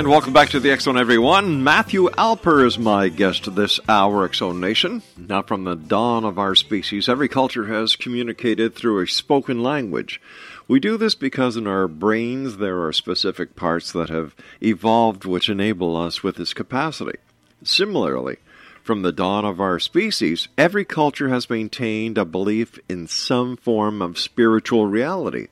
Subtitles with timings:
[0.00, 1.62] And welcome back to the Zone, everyone.
[1.62, 5.02] Matthew Alper is my guest this hour, Zone Nation.
[5.14, 10.18] Now, from the dawn of our species, every culture has communicated through a spoken language.
[10.66, 15.50] We do this because in our brains there are specific parts that have evolved which
[15.50, 17.18] enable us with this capacity.
[17.62, 18.38] Similarly,
[18.82, 24.00] from the dawn of our species, every culture has maintained a belief in some form
[24.00, 25.48] of spiritual reality.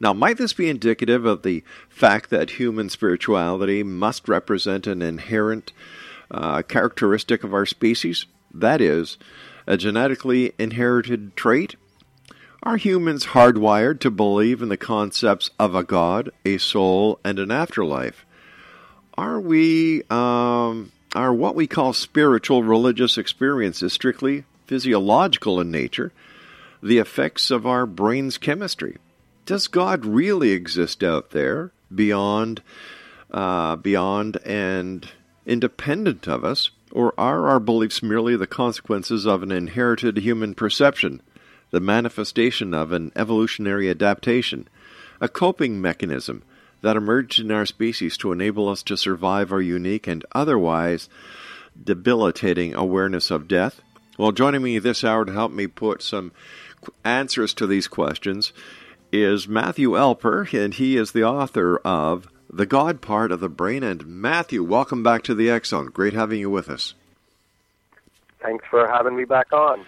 [0.00, 5.72] Now, might this be indicative of the fact that human spirituality must represent an inherent
[6.30, 8.26] uh, characteristic of our species?
[8.54, 9.18] That is,
[9.66, 11.74] a genetically inherited trait?
[12.62, 17.50] Are humans hardwired to believe in the concepts of a God, a soul, and an
[17.50, 18.24] afterlife?
[19.16, 26.12] Are we, um, are what we call spiritual religious experiences strictly physiological in nature,
[26.82, 28.98] the effects of our brain's chemistry?
[29.48, 32.60] Does God really exist out there beyond,
[33.30, 35.08] uh, beyond and
[35.46, 41.22] independent of us, or are our beliefs merely the consequences of an inherited human perception,
[41.70, 44.68] the manifestation of an evolutionary adaptation,
[45.18, 46.42] a coping mechanism
[46.82, 51.08] that emerged in our species to enable us to survive our unique and otherwise
[51.82, 53.80] debilitating awareness of death?
[54.18, 56.32] Well, joining me this hour to help me put some
[57.02, 58.52] answers to these questions
[59.12, 63.82] is Matthew Alper, and he is the author of The God Part of the Brain.
[63.82, 65.86] And Matthew, welcome back to the Zone.
[65.86, 66.94] Great having you with us.
[68.40, 69.84] Thanks for having me back on.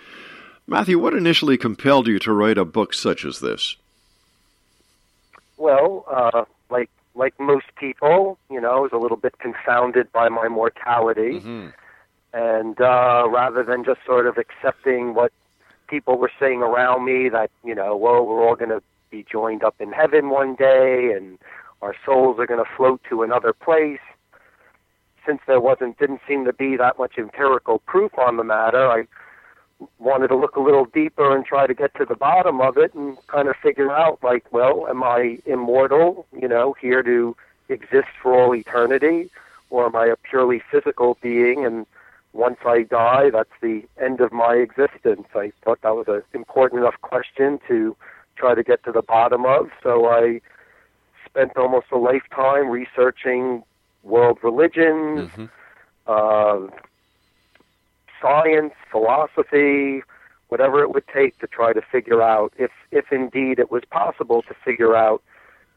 [0.67, 3.77] Matthew, what initially compelled you to write a book such as this?
[5.57, 10.29] Well, uh, like like most people, you know, I was a little bit confounded by
[10.29, 11.39] my mortality,
[12.33, 15.33] and uh, rather than just sort of accepting what
[15.89, 19.65] people were saying around me that you know, well, we're all going to be joined
[19.65, 21.39] up in heaven one day, and
[21.83, 24.01] our souls are going to float to another place.
[25.27, 29.07] Since there wasn't didn't seem to be that much empirical proof on the matter, I
[29.99, 32.95] wanted to look a little deeper and try to get to the bottom of it
[32.95, 37.37] and kind of figure out like, well, am I immortal, you know, here to
[37.69, 39.31] exist for all eternity,
[39.71, 41.87] or am I a purely physical being and
[42.33, 45.27] once I die, that's the end of my existence?
[45.35, 47.97] I thought that was an important enough question to
[48.41, 50.41] try to get to the bottom of, so I
[51.27, 53.63] spent almost a lifetime researching
[54.03, 55.31] world religions,
[56.07, 56.61] uh,
[58.21, 60.03] science, philosophy,
[60.49, 64.43] whatever it would take to try to figure out if, if indeed it was possible
[64.43, 65.23] to figure out,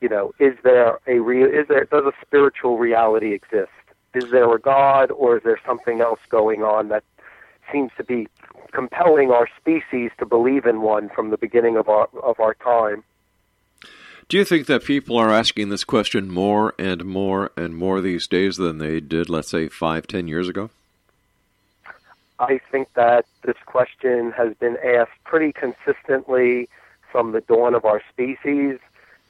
[0.02, 3.72] you know, is there a real, is there, does a spiritual reality exist?
[4.14, 7.04] Is there a God or is there something else going on that
[7.72, 8.28] seems to be
[8.72, 13.04] compelling our species to believe in one from the beginning of our, of our time?
[14.30, 18.26] Do you think that people are asking this question more and more and more these
[18.28, 20.70] days than they did, let's say, five, ten years ago?
[22.40, 26.68] I think that this question has been asked pretty consistently
[27.12, 28.80] from the dawn of our species.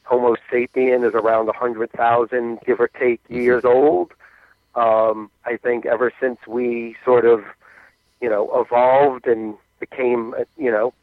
[0.04, 4.14] Homo sapien is around 100,000, give or take, years old.
[4.76, 7.44] Um, I think ever since we sort of,
[8.24, 10.94] you know, evolved and became, you know,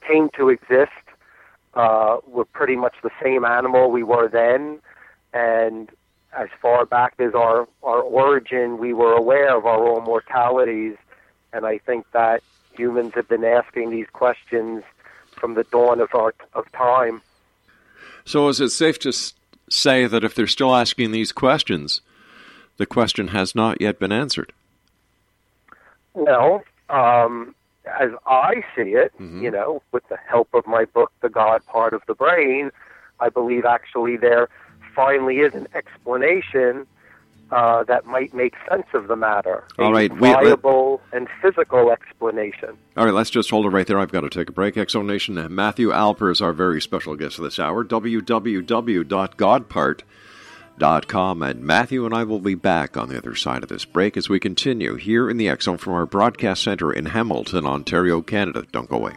[0.00, 0.90] came to exist,
[1.74, 4.80] uh, we're pretty much the same animal we were then.
[5.34, 5.90] And
[6.32, 10.96] as far back as our, our origin, we were aware of our own mortalities.
[11.52, 12.42] And I think that
[12.72, 14.82] humans have been asking these questions
[15.32, 17.20] from the dawn of our of time.
[18.24, 19.12] So, is it safe to
[19.68, 22.00] say that if they're still asking these questions,
[22.78, 24.52] the question has not yet been answered?
[26.14, 27.54] Well, um,
[27.86, 31.94] as I see it, you know, with the help of my book, The God Part
[31.94, 32.70] of the Brain,
[33.20, 34.48] I believe actually there
[34.94, 36.86] finally is an explanation
[37.52, 39.64] uh, that might make sense of the matter.
[39.78, 42.76] All a right, we- viable and physical explanation.
[42.96, 43.98] All right, let's just hold it right there.
[43.98, 44.76] I've got to take a break.
[44.76, 47.84] X Zone Nation, uh, Matthew Alper is our very special guest this hour.
[47.84, 50.06] www.godpart.com.
[50.78, 54.28] And Matthew and I will be back on the other side of this break as
[54.28, 58.64] we continue here in the X Zone from our broadcast center in Hamilton, Ontario, Canada.
[58.72, 59.16] Don't go away.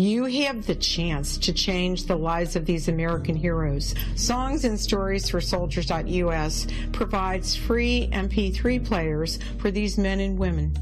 [0.00, 3.96] You have the chance to change the lives of these American heroes.
[4.14, 10.72] Songs and Stories for Soldiers.us provides free MP3 players for these men and women.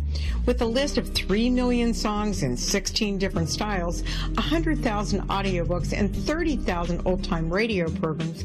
[0.44, 4.02] With a list of 3 million songs in 16 different styles,
[4.34, 8.44] 100,000 audiobooks, and 30,000 old time radio programs,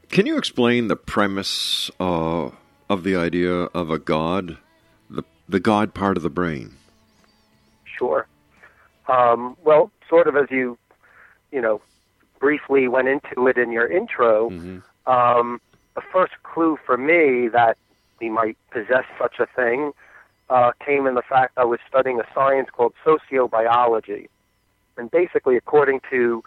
[0.10, 2.50] Can you explain the premise uh,
[2.90, 4.58] of the idea of a God,
[5.10, 6.76] the, the God part of the brain?
[7.84, 8.26] Sure.
[9.10, 10.78] Um, well, sort of as you,
[11.52, 11.82] you know,
[12.40, 14.50] briefly went into it in your intro,
[15.06, 15.60] um,
[15.96, 17.76] the first clue for me that
[18.22, 19.92] we might possess such a thing
[20.50, 24.28] uh, came in the fact I was studying a science called sociobiology.
[24.98, 26.44] And basically, according to,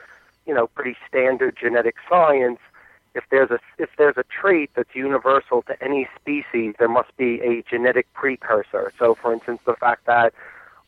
[0.47, 2.59] you know, pretty standard genetic science,
[3.15, 7.41] if there's a if there's a trait that's universal to any species, there must be
[7.41, 8.93] a genetic precursor.
[8.99, 10.33] So, for instance, the fact that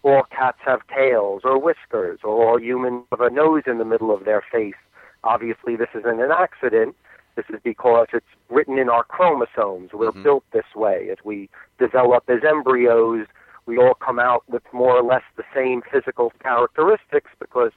[0.02, 4.12] all cats have tails or whiskers, or all humans have a nose in the middle
[4.12, 4.74] of their face.
[5.24, 6.96] Obviously, this isn't an accident.
[7.34, 9.90] This is because it's written in our chromosomes.
[9.92, 11.08] We're built this way.
[11.10, 11.48] As we
[11.78, 13.26] develop as embryos,
[13.66, 17.72] we all come out with more or less the same physical characteristics because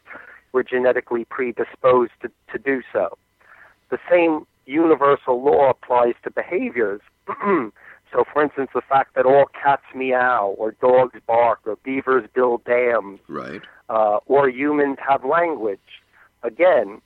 [0.51, 3.17] we're genetically predisposed to, to do so.
[3.91, 7.01] The same universal law applies to behaviors.
[8.11, 12.63] so, for instance, the fact that all cats meow, or dogs bark, or beavers build
[12.65, 13.61] dams, Right.
[13.89, 15.79] uh, or humans have language.
[16.43, 17.01] Again,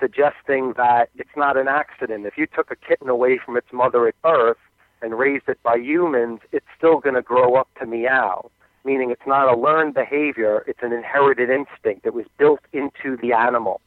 [0.00, 2.26] suggesting that it's not an accident.
[2.26, 4.58] If you took a kitten away from its mother at birth
[5.02, 8.50] and raised it by humans, it's still going to grow up to meow,
[8.84, 13.32] meaning it's not a learned behavior, it's an inherited instinct that was built into the
[13.32, 13.80] animal.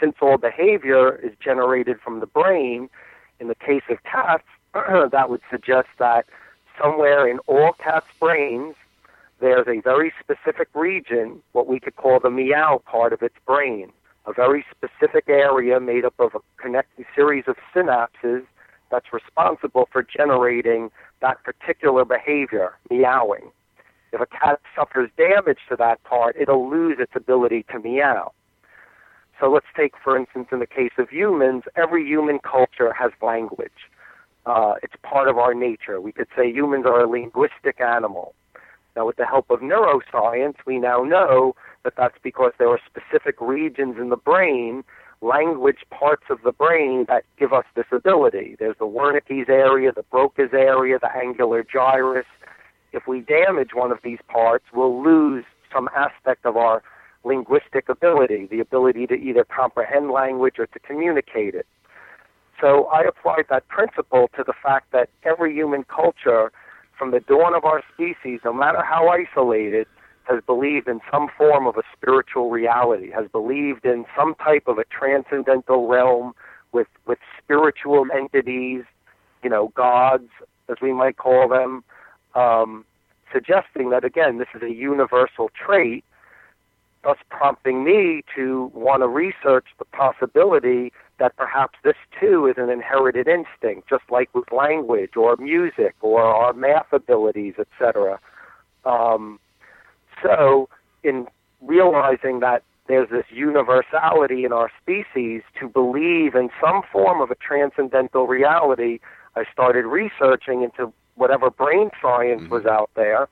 [0.00, 2.88] Since all behavior is generated from the brain,
[3.40, 6.26] in the case of cats, that would suggest that
[6.80, 8.74] somewhere in all cats' brains,
[9.40, 13.92] there's a very specific region, what we could call the meow part of its brain,
[14.26, 18.44] a very specific area made up of a connecting series of synapses
[18.90, 20.90] that's responsible for generating
[21.20, 23.50] that particular behavior, meowing.
[24.12, 28.32] If a cat suffers damage to that part, it'll lose its ability to meow.
[29.40, 33.90] So let's take, for instance, in the case of humans, every human culture has language.
[34.46, 36.00] Uh, it's part of our nature.
[36.00, 38.34] We could say humans are a linguistic animal.
[38.94, 41.54] Now, with the help of neuroscience, we now know
[41.86, 44.82] that that's because there are specific regions in the brain,
[45.20, 48.56] language parts of the brain that give us this ability.
[48.58, 52.26] There's the Wernicke's area, the Broca's area, the angular gyrus.
[52.92, 56.82] If we damage one of these parts, we'll lose some aspect of our
[57.22, 61.66] linguistic ability, the ability to either comprehend language or to communicate it.
[62.60, 66.50] So I applied that principle to the fact that every human culture,
[66.98, 69.86] from the dawn of our species, no matter how isolated,
[70.28, 74.78] has believed in some form of a spiritual reality, has believed in some type of
[74.78, 76.34] a transcendental realm
[76.72, 78.82] with, with spiritual entities,
[79.42, 80.28] you know, gods,
[80.68, 81.84] as we might call them,
[82.34, 82.84] um,
[83.32, 86.04] suggesting that, again, this is a universal trait,
[87.04, 92.68] thus prompting me to want to research the possibility that perhaps this too is an
[92.68, 98.18] inherited instinct, just like with language or music or our math abilities, etc.
[98.84, 99.38] Um,
[100.22, 100.68] so,
[101.02, 101.26] in
[101.60, 107.34] realizing that there's this universality in our species to believe in some form of a
[107.34, 109.00] transcendental reality,
[109.34, 112.54] I started researching into whatever brain science mm-hmm.
[112.54, 113.28] was out there,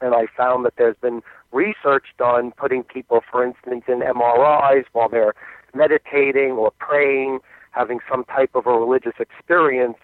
[0.00, 1.22] and I found that there's been
[1.52, 5.34] research done putting people, for instance, in MRIs while they're
[5.74, 7.40] meditating or praying,
[7.72, 9.96] having some type of a religious experience,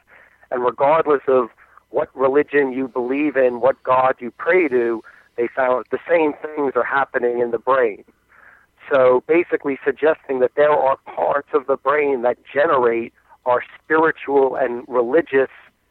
[0.50, 1.48] and regardless of
[1.90, 5.02] what religion you believe in, what God you pray to,
[5.36, 8.04] they found the same things are happening in the brain.
[8.92, 13.12] So basically suggesting that there are parts of the brain that generate
[13.46, 15.50] our spiritual and religious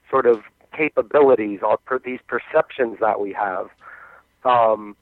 [0.10, 0.42] sort of
[0.76, 3.70] capabilities, our per, these perceptions that we have.
[4.44, 4.96] Um,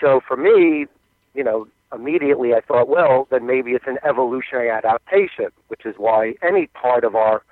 [0.00, 0.86] so for me,
[1.34, 6.34] you know, immediately I thought, well, then maybe it's an evolutionary adaptation, which is why
[6.42, 7.42] any part of our,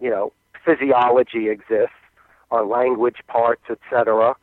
[0.00, 0.32] you know,
[0.64, 1.94] physiology exists,
[2.50, 4.34] our language parts, etc.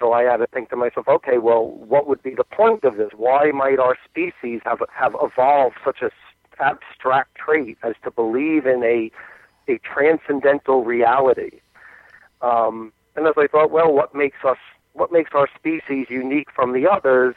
[0.00, 2.96] So I had to think to myself, okay, well, what would be the point of
[2.96, 3.10] this?
[3.14, 6.10] Why might our species have have evolved such a
[6.58, 9.10] abstract trait as to believe in a
[9.70, 11.60] a transcendental reality?
[12.40, 14.56] Um, and as I thought, well, what makes us
[14.94, 17.34] what makes our species unique from the others?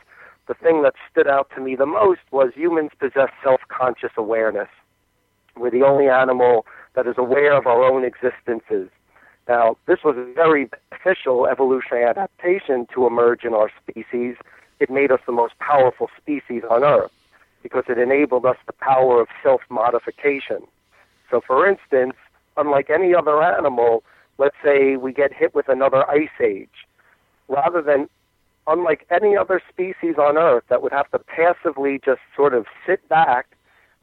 [0.48, 4.70] The thing that stood out to me the most was humans possess self-conscious awareness.
[5.58, 8.90] We're the only animal that is aware of our own existences.
[9.48, 14.36] Now, this was a very beneficial evolutionary adaptation to emerge in our species.
[14.80, 17.12] It made us the most powerful species on Earth
[17.62, 20.60] because it enabled us the power of self modification.
[21.30, 22.14] So, for instance,
[22.58, 24.04] unlike any other animal,
[24.38, 26.88] let's say we get hit with another ice age.
[27.48, 28.08] Rather than,
[28.68, 33.08] unlike any other species on Earth that would have to passively just sort of sit
[33.10, 33.48] back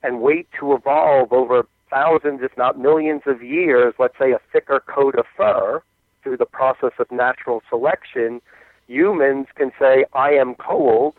[0.02, 4.80] and wait to evolve over thousands, if not millions of years, let's say a thicker
[4.86, 5.82] coat of fur
[6.22, 8.40] through the process of natural selection,
[8.86, 11.14] humans can say, I am cold,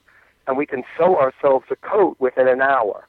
[0.47, 3.07] and we can sew ourselves a coat within an hour.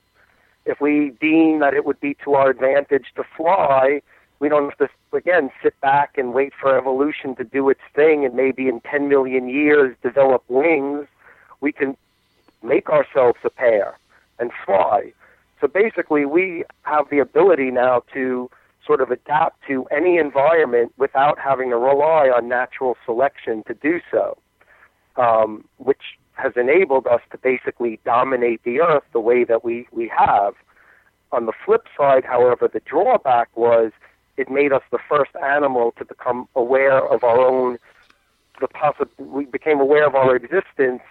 [0.65, 4.03] If we deem that it would be to our advantage to fly,
[4.39, 8.25] we don't have to, again, sit back and wait for evolution to do its thing
[8.25, 11.07] and maybe in 10 million years develop wings.
[11.61, 11.97] We can
[12.63, 13.99] make ourselves a pair
[14.39, 15.13] and fly.
[15.63, 18.51] So basically, we have the ability now to
[18.85, 24.01] sort of adapt to any environment without having to rely on natural selection to do
[24.11, 24.37] so,
[25.17, 30.09] um, which has enabled us to basically dominate the earth the way that we, we
[30.09, 30.55] have.
[31.31, 33.93] On the flip side, however, the drawback was
[34.37, 37.79] it made us the first animal to become aware of our own
[38.61, 41.03] the possi- we became aware of our existence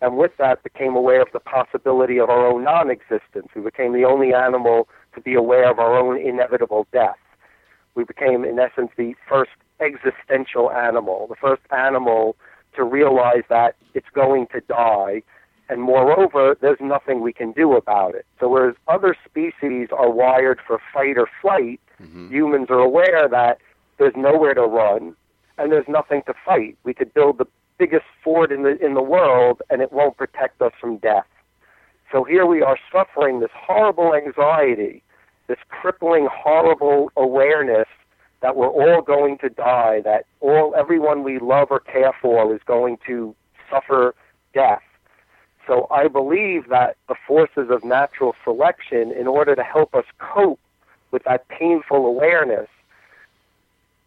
[0.00, 3.48] and with that became aware of the possibility of our own non-existence.
[3.54, 7.18] We became the only animal to be aware of our own inevitable death.
[7.94, 12.36] We became, in essence, the first existential animal, the first animal
[12.76, 15.22] to realize that it's going to die,
[15.68, 18.26] and moreover, there's nothing we can do about it.
[18.40, 22.28] So whereas other species are wired for fight or flight, mm-hmm.
[22.28, 23.58] humans are aware that
[23.98, 25.14] there's nowhere to run
[25.58, 26.76] and there's nothing to fight.
[26.82, 27.46] We could build the
[27.80, 31.30] biggest fort in the in the world and it won't protect us from death.
[32.12, 35.02] So here we are suffering this horrible anxiety,
[35.46, 37.88] this crippling horrible awareness
[38.42, 42.60] that we're all going to die, that all everyone we love or care for is
[42.66, 43.34] going to
[43.70, 44.14] suffer
[44.52, 44.82] death.
[45.66, 50.60] So I believe that the forces of natural selection in order to help us cope
[51.12, 52.68] with that painful awareness,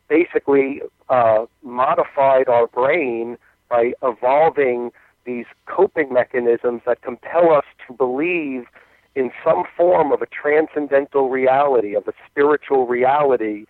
[0.10, 3.38] basically uh, modified our brain
[3.74, 4.92] by evolving
[5.26, 8.66] these coping mechanisms that compel us to believe
[9.16, 13.66] in some form of a transcendental reality, of a spiritual reality,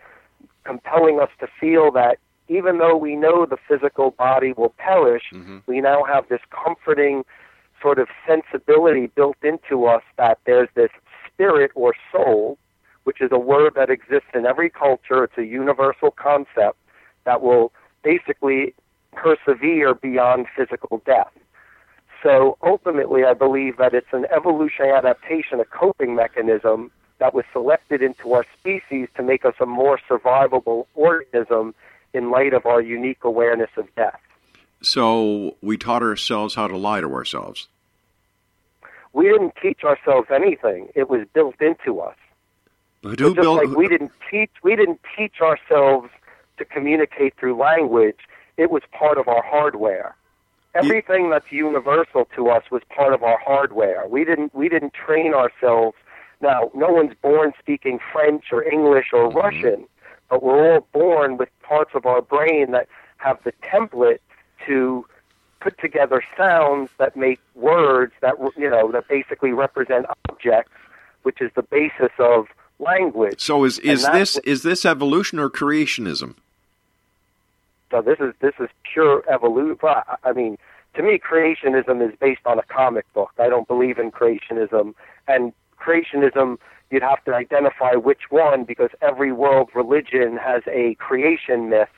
[0.64, 5.58] compelling us to feel that even though we know the physical body will perish, mm-hmm.
[5.66, 7.24] we now have this comforting
[7.80, 10.90] sort of sensibility built into us that there's this
[11.26, 12.58] spirit or soul,
[13.04, 15.24] which is a word that exists in every culture.
[15.24, 16.76] It's a universal concept
[17.24, 18.74] that will basically
[19.14, 21.30] persevere beyond physical death.
[22.22, 28.02] So ultimately, I believe that it's an evolutionary adaptation, a coping mechanism that was selected
[28.02, 31.74] into our species to make us a more survivable organism
[32.12, 34.18] in light of our unique awareness of death.
[34.80, 37.68] So we taught ourselves how to lie to ourselves.
[39.12, 42.16] We didn't teach ourselves anything; it was built into us.
[43.02, 43.64] But So just built?
[43.68, 46.08] like we didn't teach, we didn't teach ourselves
[46.58, 48.16] to communicate through language.
[48.56, 50.16] It was part of our hardware.
[50.74, 54.08] Everything that's universal to us was part of our hardware.
[54.08, 55.96] We didn't we didn't train ourselves.
[56.40, 59.38] Now, no one's born speaking French or English or mm-hmm.
[59.38, 59.86] Russian,
[60.28, 62.88] but we're all born with parts of our brain that
[63.18, 64.18] have the template
[64.66, 65.06] to
[65.60, 70.72] put together sounds that make words that you know that basically represent objects,
[71.22, 72.46] which is the basis of
[72.78, 73.40] language.
[73.40, 76.34] so is is this what- is this evolution or creationism?
[77.94, 79.76] So this is this is pure evolution.
[80.24, 80.58] I mean,
[80.96, 83.30] to me, creationism is based on a comic book.
[83.38, 84.94] I don't believe in creationism,
[85.28, 86.56] and creationism
[86.90, 91.88] you'd have to identify which one because every world religion has a creation myth.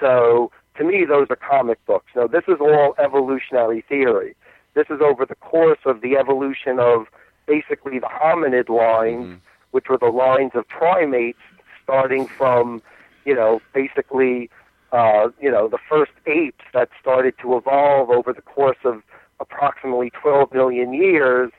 [0.00, 2.06] So to me, those are comic books.
[2.16, 4.34] No, this is all evolutionary theory.
[4.74, 7.06] This is over the course of the evolution of
[7.46, 9.44] basically the hominid lines, mm-hmm.
[9.70, 11.38] which were the lines of primates,
[11.84, 12.82] starting from,
[13.24, 14.50] you know, basically,
[14.92, 19.02] uh, you know, the first apes that started to evolve over the course of
[19.38, 21.50] approximately 12 million years,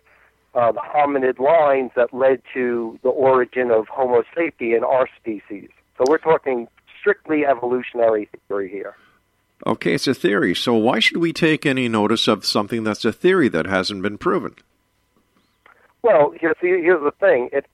[0.53, 5.69] uh, the hominid lines that led to the origin of Homo sapien, our species.
[5.97, 6.67] So we're talking
[6.99, 8.95] strictly evolutionary theory here.
[9.65, 10.55] Okay, it's a theory.
[10.55, 14.17] So why should we take any notice of something that's a theory that hasn't been
[14.17, 14.55] proven?
[16.01, 17.49] Well, here's here's the thing.
[17.53, 17.67] It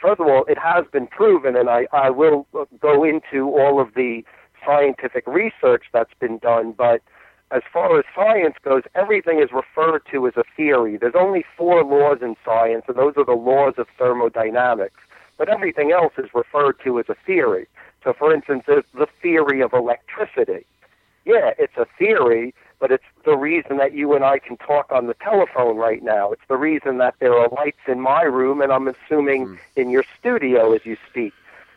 [0.00, 2.46] first of all, it has been proven, and I I will
[2.80, 4.22] go into all of the
[4.64, 6.72] scientific research that's been done.
[6.72, 7.02] But
[7.50, 10.96] as far as science goes, everything is referred to as a theory.
[10.96, 15.00] There's only four laws in science, and those are the laws of thermodynamics.
[15.36, 17.66] But everything else is referred to as a theory.
[18.04, 20.64] So, for instance, there's the theory of electricity.
[21.24, 25.06] Yeah, it's a theory, but it's the reason that you and I can talk on
[25.06, 26.32] the telephone right now.
[26.32, 29.54] It's the reason that there are lights in my room, and I'm assuming hmm.
[29.76, 31.32] in your studio as you speak.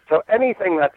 [0.10, 0.96] So anything that's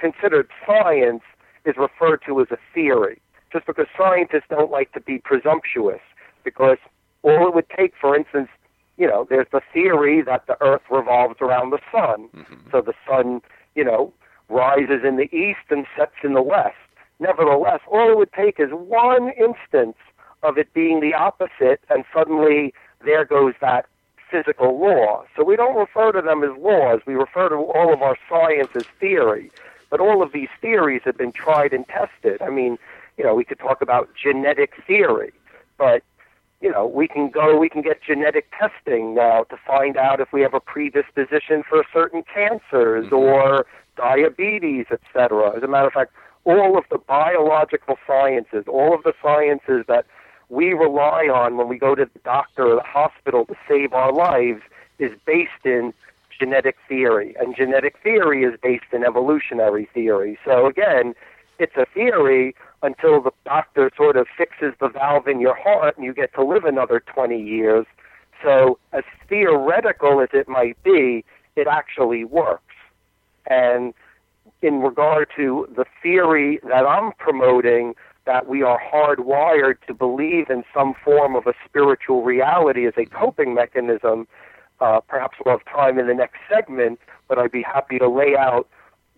[0.00, 1.22] considered science
[1.64, 3.20] is referred to as a theory,
[3.52, 6.00] just because scientists don't like to be presumptuous,
[6.44, 6.78] because
[7.22, 8.48] all it would take, for instance,
[8.96, 12.28] you know, there's the theory that the Earth revolves around the sun.
[12.34, 12.70] Mm-hmm.
[12.70, 13.40] So the sun,
[13.74, 14.12] you know,
[14.48, 16.76] rises in the east and sets in the west.
[17.18, 19.96] Nevertheless, all it would take is one instance
[20.42, 22.72] of it being the opposite, and suddenly
[23.04, 23.86] there goes that
[24.30, 25.24] physical law.
[25.36, 27.00] So we don't refer to them as laws.
[27.06, 29.50] We refer to all of our science as theory.
[29.90, 32.40] But all of these theories have been tried and tested.
[32.40, 32.78] I mean,
[33.18, 35.32] you know, we could talk about genetic theory,
[35.76, 36.02] but
[36.60, 40.32] you know, we can go, we can get genetic testing now to find out if
[40.32, 43.14] we have a predisposition for certain cancers mm-hmm.
[43.14, 45.56] or diabetes, etc.
[45.56, 46.12] As a matter of fact,
[46.44, 50.06] all of the biological sciences, all of the sciences that
[50.48, 54.12] we rely on when we go to the doctor or the hospital to save our
[54.12, 54.62] lives
[54.98, 55.94] is based in
[56.40, 57.36] genetic theory.
[57.38, 60.38] And genetic theory is based in evolutionary theory.
[60.44, 61.14] So again,
[61.58, 66.06] it's a theory until the doctor sort of fixes the valve in your heart and
[66.06, 67.86] you get to live another 20 years.
[68.42, 71.26] So, as theoretical as it might be,
[71.56, 72.74] it actually works.
[73.46, 73.92] And
[74.62, 80.64] in regard to the theory that I'm promoting, that we are hardwired to believe in
[80.72, 84.26] some form of a spiritual reality as a coping mechanism,
[84.80, 88.36] uh, perhaps we'll have time in the next segment, but I'd be happy to lay
[88.36, 88.68] out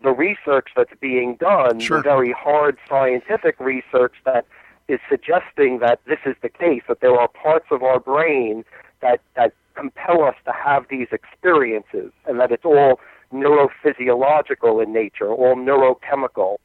[0.03, 1.99] the research that's being done, Sure.
[1.99, 4.47] the very hard scientific research that
[4.89, 8.65] is suggesting that this is the case, that there are parts of our brain
[9.01, 12.99] that, that compel us to have these experiences, and that it's all
[13.33, 16.57] neurophysiological in nature, all neurochemical.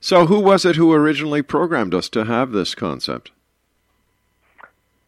[0.00, 3.30] So who was it who originally programmed us to have this concept?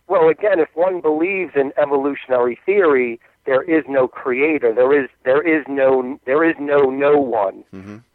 [0.08, 4.72] Well, again, if one believes in evolutionary theory, there is no creator.
[4.72, 7.64] There is there is no there is no no one.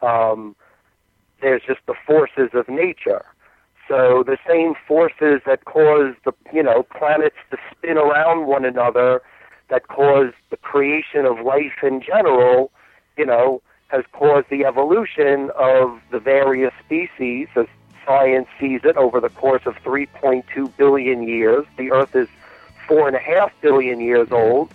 [0.02, 0.56] Um,
[1.42, 3.26] there's just the forces of nature.
[3.88, 9.22] So the same forces that cause the you know planets to spin around one another,
[9.70, 12.72] that cause the creation of life in general,
[13.18, 17.68] you know, has caused the evolution of the various species as
[18.08, 21.66] science sees it over the course of 3.2 billion years.
[21.78, 22.28] The Earth is
[22.88, 24.72] four and a half billion years old.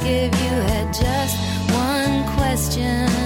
[0.06, 1.36] if you had just
[1.74, 3.26] one question?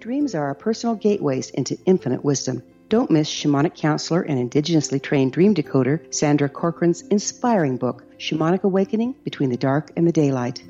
[0.00, 2.62] Dreams are our personal gateways into infinite wisdom.
[2.90, 9.14] Don't miss shamanic counselor and indigenously trained dream decoder Sandra Corcoran's inspiring book, Shamanic Awakening
[9.24, 10.62] Between the Dark and the Daylight.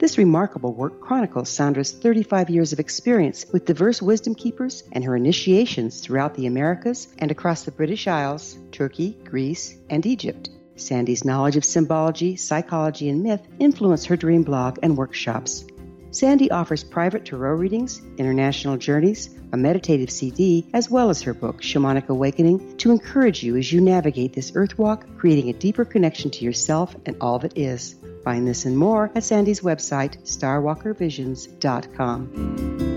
[0.00, 5.14] This remarkable work chronicles Sandra's 35 years of experience with diverse wisdom keepers and her
[5.14, 10.48] initiations throughout the Americas and across the British Isles, Turkey, Greece, and Egypt.
[10.76, 15.66] Sandy's knowledge of symbology, psychology, and myth influenced her dream blog and workshops.
[16.12, 21.60] Sandy offers private tarot readings, international journeys, a meditative CD, as well as her book,
[21.60, 26.30] Shamanic Awakening, to encourage you as you navigate this earth walk, creating a deeper connection
[26.30, 27.96] to yourself and all that is.
[28.24, 32.90] Find this and more at Sandy's website, starwalkervisions.com.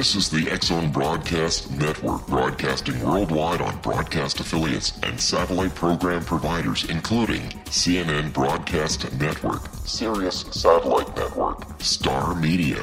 [0.00, 6.24] This is the X Zone Broadcast Network, broadcasting worldwide on broadcast affiliates and satellite program
[6.24, 12.82] providers, including CNN Broadcast Network, Sirius Satellite Network, Star Media,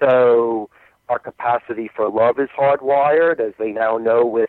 [0.00, 0.70] So,
[1.08, 4.48] our capacity for love is hardwired, as they now know with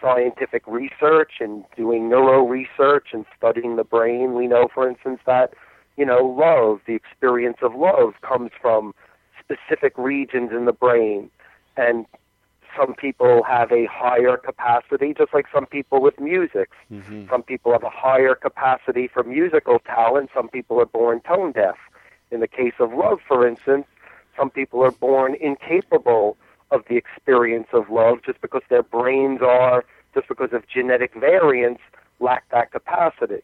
[0.00, 4.34] scientific research and doing neuro research and studying the brain.
[4.34, 5.54] We know, for instance, that,
[5.96, 8.94] you know, love, the experience of love, comes from
[9.52, 11.30] specific regions in the brain.
[11.76, 12.06] And
[12.76, 16.70] some people have a higher capacity, just like some people with music.
[16.90, 17.28] Mm-hmm.
[17.28, 20.30] Some people have a higher capacity for musical talent.
[20.34, 21.76] Some people are born tone deaf.
[22.30, 23.86] In the case of love, for instance,
[24.36, 26.36] some people are born incapable
[26.70, 29.84] of the experience of love just because their brains are,
[30.14, 31.82] just because of genetic variants,
[32.20, 33.42] lack that capacity.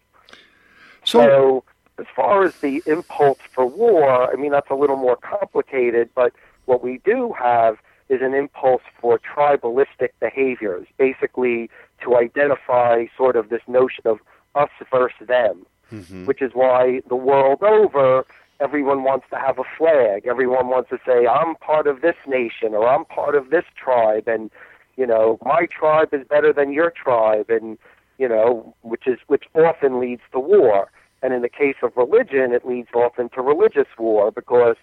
[1.04, 1.64] So,
[1.98, 6.32] as far as the impulse for war, I mean, that's a little more complicated, but
[6.66, 11.70] what we do have is an impulse for tribalistic behaviors, basically
[12.02, 14.18] to identify sort of this notion of
[14.54, 16.24] us versus them, mm-hmm.
[16.24, 18.24] which is why the world over,
[18.60, 20.26] everyone wants to have a flag.
[20.26, 24.26] Everyone wants to say, I'm part of this nation or I'm part of this tribe,
[24.26, 24.50] and,
[24.96, 27.78] you know, my tribe is better than your tribe, and,
[28.18, 30.90] you know, which is which often leads to war.
[31.22, 34.76] And in the case of religion, it leads often to religious war because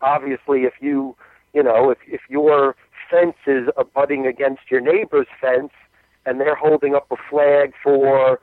[0.00, 1.16] obviously if you
[1.52, 2.76] you know, if if your
[3.10, 5.72] fence is abutting against your neighbor's fence
[6.24, 8.40] and they're holding up a flag for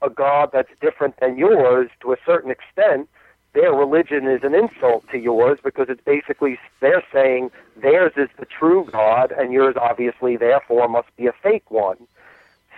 [0.00, 3.08] a god that's different than yours to a certain extent,
[3.52, 8.46] their religion is an insult to yours because it's basically they're saying theirs is the
[8.46, 11.98] true god and yours obviously therefore must be a fake one.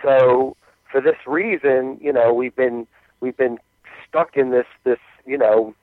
[0.01, 0.57] So
[0.91, 2.87] for this reason, you know, we've been
[3.21, 3.57] we've been
[4.11, 5.73] stuck in this this, you know,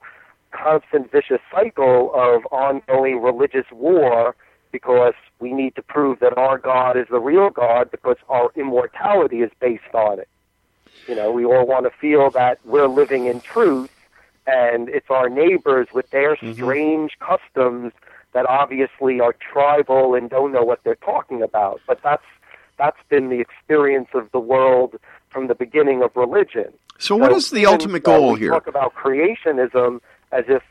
[0.51, 4.35] constant vicious cycle of ongoing religious war
[4.71, 9.41] because we need to prove that our God is the real God because our immortality
[9.41, 10.29] is based on it.
[11.07, 13.89] You know, we all want to feel that we're living in truth
[14.45, 16.53] and it's our neighbors with their mm-hmm.
[16.53, 17.93] strange customs
[18.33, 21.81] that obviously are tribal and don't know what they're talking about.
[21.87, 22.23] But that's
[22.79, 24.95] that's been the experience of the world
[25.29, 26.73] from the beginning of religion.
[26.97, 28.49] So, what is the ultimate uh, goal we here?
[28.49, 29.99] Talk about creationism
[30.31, 30.63] as if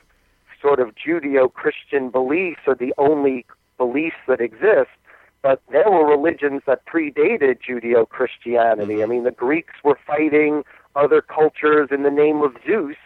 [0.60, 4.90] sort of Judeo-Christian beliefs are the only beliefs that exist.
[5.40, 8.94] But there were religions that predated Judeo-Christianity.
[8.94, 9.02] Mm-hmm.
[9.02, 10.64] I mean, the Greeks were fighting
[10.96, 12.96] other cultures in the name of Zeus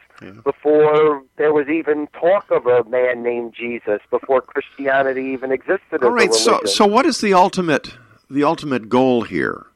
[0.44, 6.10] before there was even talk of a man named Jesus, before Christianity even existed All
[6.10, 6.32] right.
[6.32, 7.94] So, so what is the ultimate
[8.32, 9.66] the ultimate goal here?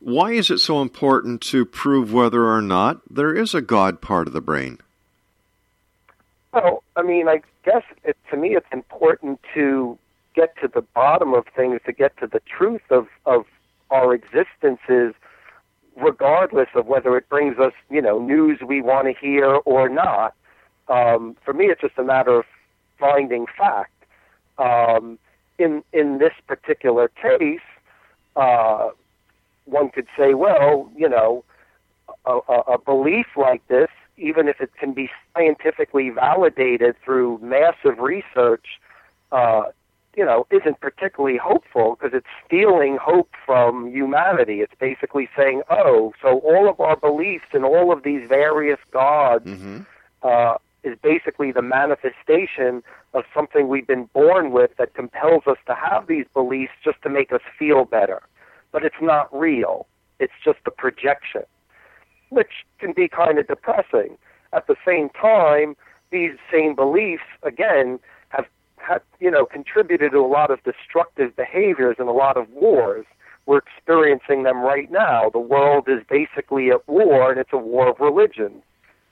[0.00, 4.26] Why is it so important to prove whether or not there is a God part
[4.26, 4.78] of the brain?
[6.52, 9.98] Well, I mean, I guess it, to me it's important to
[10.34, 13.44] get to the bottom of things, to get to the truth of, of
[13.90, 15.14] our existences,
[15.96, 20.34] regardless of whether it brings us, you know, news we want to hear or not.
[20.88, 22.44] Um, for me, it's just a matter of
[22.98, 23.92] finding fact.
[24.58, 25.18] Um,
[25.58, 27.60] in in this particular case,
[28.36, 28.90] uh,
[29.64, 31.44] one could say, well, you know,
[32.24, 37.98] a, a, a belief like this, even if it can be scientifically validated through massive
[37.98, 38.80] research,
[39.32, 39.64] uh,
[40.16, 44.60] you know, isn't particularly hopeful because it's stealing hope from humanity.
[44.60, 49.46] It's basically saying, oh, so all of our beliefs and all of these various gods
[50.22, 50.54] uh,
[50.84, 52.82] is basically the manifestation
[53.14, 57.10] of something we've been born with that compels us to have these beliefs just to
[57.10, 58.22] make us feel better.
[58.72, 59.86] But it's not real.
[60.20, 61.42] It's just a projection,
[62.30, 64.18] which can be kind of depressing.
[64.52, 65.76] At the same time,
[66.10, 67.98] these same beliefs, again,
[68.30, 72.48] have, have you know contributed to a lot of destructive behaviors and a lot of
[72.50, 73.06] wars.
[73.46, 75.30] We're experiencing them right now.
[75.30, 78.62] The world is basically at war, and it's a war of religion.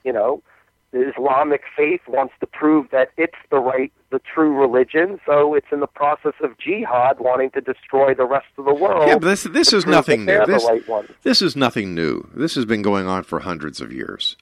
[0.03, 0.43] You know,
[0.91, 5.67] the Islamic faith wants to prove that it's the right, the true religion, so it's
[5.71, 9.07] in the process of jihad, wanting to destroy the rest of the world.
[9.07, 10.45] Yeah, but this this is nothing new.
[10.45, 12.29] This, right this is nothing new.
[12.33, 14.37] This has been going on for hundreds of years.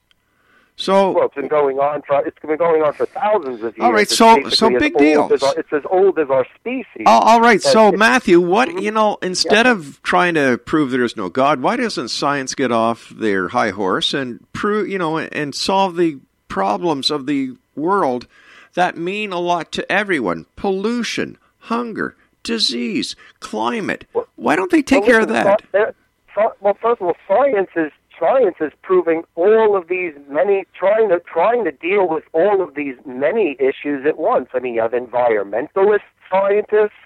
[0.77, 3.79] So well, it's been going on for it's been going on for thousands of years.
[3.79, 5.29] All right, It's so- so big deal.
[5.31, 7.03] it's as old as our species.
[7.05, 7.61] Oh, all right.
[7.61, 8.79] So, Matthew, what Mm-hmm.
[8.79, 12.73] you know, instead of trying to prove there is no God, why doesn't science get
[12.73, 16.19] off their high horse and prove, you know, and solve the
[16.55, 18.27] problems of the world
[18.75, 20.45] that mean a lot to everyone?
[20.55, 24.05] Pollution, hunger, disease, climate.
[24.37, 25.59] Why don't they take Well, care of that?
[25.59, 25.93] sci- there-
[26.33, 31.09] sci- well, first of all, science is science is proving all of these many trying
[31.09, 34.47] to trying to deal with all of these many issues at once.
[34.53, 37.01] I mean, you have environmentalist scientists,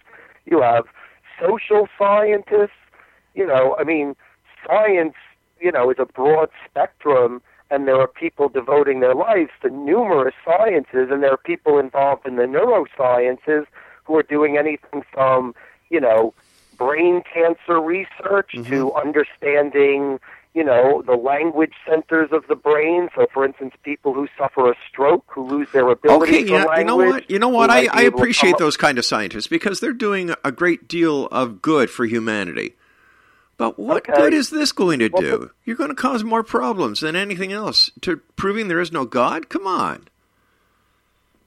[0.45, 0.83] you have
[1.41, 2.77] social scientists.
[3.33, 4.15] You know, I mean,
[4.67, 5.15] science,
[5.59, 7.41] you know, is a broad spectrum,
[7.71, 12.25] and there are people devoting their lives to numerous sciences, and there are people involved
[12.25, 13.65] in the neurosciences
[14.03, 15.53] who are doing anything from,
[15.89, 16.33] you know,
[16.77, 18.63] brain cancer research mm-hmm.
[18.71, 20.19] to understanding,
[20.55, 23.09] you know, the language centers of the brain.
[23.15, 26.79] So, for instance, people who suffer a stroke, who lose their ability Okay, yeah, language.
[26.79, 27.31] you know what?
[27.31, 27.69] You know what?
[27.69, 30.87] I, I able to come appreciate those kind of scientists because they're doing a great
[30.87, 32.75] deal of good for humanity.
[33.59, 34.13] But what Okay.
[34.13, 35.51] good is this going to Well, do?
[35.65, 37.91] You're going to cause more problems than anything else.
[38.01, 39.49] To proving there is no God?
[39.49, 40.07] Come on.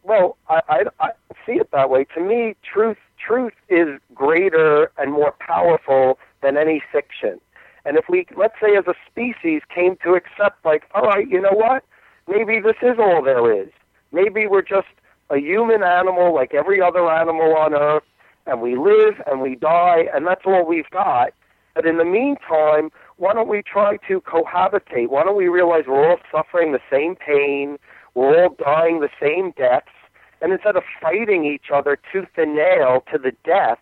[0.05, 1.11] Well, I, I, I
[1.47, 2.05] see it that way.
[2.15, 7.41] To me, truth truth is greater and more powerful than any fiction.
[7.85, 11.41] And if we, let's say, as a species, came to accept, like, all right, you
[11.41, 11.83] know what?
[12.29, 13.71] Maybe this is all there is.
[14.13, 14.89] Maybe we're just
[15.31, 18.05] a human animal like every other animal on Earth,
[18.47, 21.33] and we live and we die, and that's all we've got.
[21.75, 25.09] But in the meantime, why don't we try to cohabitate?
[25.09, 27.79] Why don't we realize we're all suffering the same pain,
[28.15, 29.89] we're all dying the same deaths,
[30.41, 33.79] and instead of fighting each other tooth and nail to the death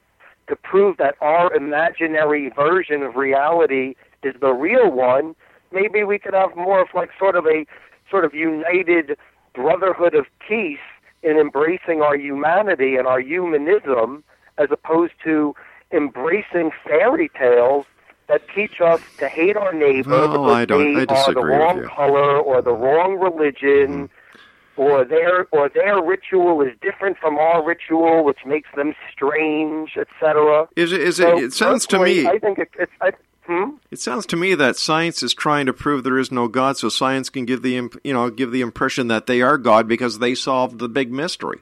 [0.49, 5.35] to prove that our imaginary version of reality is the real one,
[5.73, 7.65] maybe we could have more of like sort of a
[8.11, 9.17] sort of united
[9.55, 10.79] brotherhood of peace
[11.23, 14.25] in embracing our humanity and our humanism
[14.59, 15.55] as opposed to
[15.93, 17.87] embracing fairy tales
[18.29, 21.41] that teach us to hate our neighbor Oh, because I don't- they I are the
[21.45, 24.09] wrong color or the wrong religion
[24.77, 30.69] or their or their ritual is different from our ritual which makes them strange etc
[30.77, 31.01] Is it?
[31.01, 31.23] Is it?
[31.25, 32.27] So, it sounds to me.
[32.27, 33.11] i think it, it's I,
[33.47, 33.71] hmm?
[33.91, 36.89] It sounds to me that science is trying to prove there is no God, so
[36.89, 40.21] science can give the imp- you know give the impression that they are God because
[40.21, 41.59] they solved the big mystery.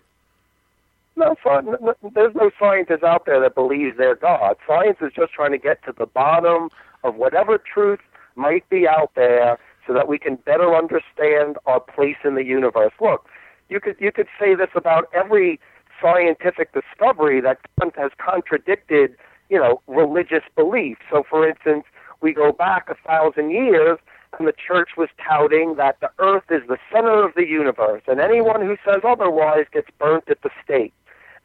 [1.19, 4.57] No, sci- n- n- there's no scientist out there that believes they're God.
[4.67, 6.71] Science is just trying to get to the bottom
[7.03, 7.99] of whatever truth
[8.37, 12.93] might be out there so that we can better understand our place in the universe.
[13.01, 13.27] Look,
[13.69, 15.59] you could you could say this about every
[16.01, 17.59] scientific discovery that
[17.97, 19.17] has contradicted,
[19.51, 20.99] you know, religious belief.
[21.11, 21.85] So for instance,
[22.21, 23.99] we go back a thousand years
[24.39, 28.21] and the church was touting that the earth is the center of the universe and
[28.21, 30.95] anyone who says otherwise gets burnt at the stake.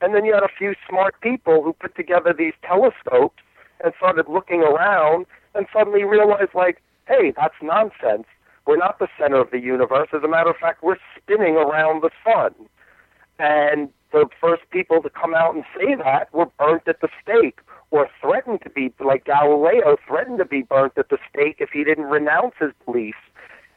[0.04, 3.42] And then you had a few smart people who put together these telescopes
[3.82, 5.26] and started looking around
[5.56, 8.26] and suddenly realized, like, hey, that's nonsense.
[8.68, 10.10] We're not the center of the universe.
[10.12, 12.54] As a matter of fact, we're spinning around the sun.
[13.40, 17.60] And the first people to come out and say that were burnt at the stake
[17.90, 21.86] or threatened to be, like Galileo threatened to be burnt at the stake if he
[21.86, 23.24] didn't renounce his beliefs.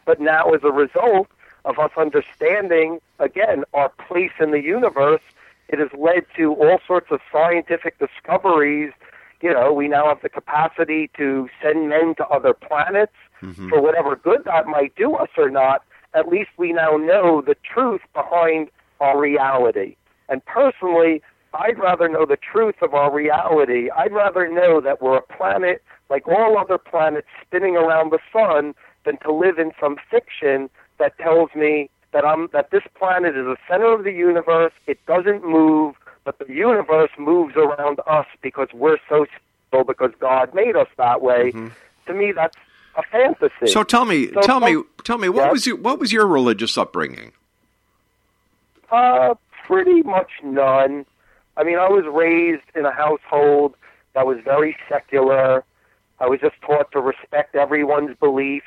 [0.04, 1.28] But now, as a result
[1.64, 5.22] of us understanding, again, our place in the universe,
[5.68, 8.92] it has led to all sorts of scientific discoveries.
[9.40, 13.12] You know, we now have the capacity to send men to other planets
[13.42, 13.68] mm-hmm.
[13.68, 15.82] for whatever good that might do us or not.
[16.14, 18.68] At least we now know the truth behind
[19.00, 19.96] our reality.
[20.28, 23.90] And personally, I'd rather know the truth of our reality.
[23.90, 28.74] I'd rather know that we're a planet like all other planets spinning around the sun
[29.04, 33.44] than to live in some fiction that tells me that I'm that this planet is
[33.44, 34.72] the center of the universe.
[34.86, 35.94] It doesn't move,
[36.24, 41.20] but the universe moves around us because we're so special because God made us that
[41.22, 41.52] way.
[42.06, 42.56] To me, that's
[42.96, 43.66] a fantasy.
[43.66, 45.52] So tell me, So tell me, tell me, what Yes?
[45.52, 47.32] was your what was your religious upbringing?
[48.90, 49.34] Uh,
[49.66, 51.04] pretty much none.
[51.56, 53.74] I mean, I was raised in a household
[54.14, 55.64] that was very secular.
[56.20, 58.66] I was just taught to respect everyone's beliefs,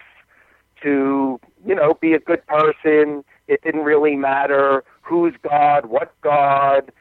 [0.84, 3.24] to, you know, be a good person.
[3.48, 6.92] It didn't really matter who's God, what God.